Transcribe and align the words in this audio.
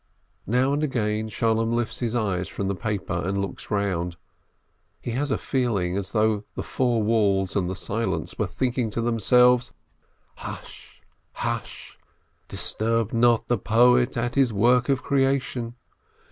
Now 0.47 0.73
and 0.73 0.83
again 0.83 1.29
Sholem 1.29 1.71
lifts 1.71 1.99
his 1.99 2.15
eyes 2.15 2.47
from 2.47 2.67
the 2.67 2.73
paper 2.73 3.21
and 3.23 3.37
looks 3.37 3.69
round, 3.69 4.15
he 4.99 5.11
has 5.11 5.29
a 5.29 5.37
feeling 5.37 5.95
as 5.95 6.09
though 6.11 6.43
the 6.55 6.63
four 6.63 7.03
walls 7.03 7.55
and 7.55 7.69
the 7.69 7.75
silence 7.75 8.35
were 8.39 8.47
thinking 8.47 8.89
to 8.89 9.01
themselves: 9.01 9.73
"Hush, 10.37 11.03
hush! 11.33 11.99
Disturb 12.47 13.13
not 13.13 13.47
the 13.47 13.59
poet 13.59 14.17
at 14.17 14.33
his 14.33 14.51
work 14.51 14.89
of 14.89 15.03
creation! 15.03 15.75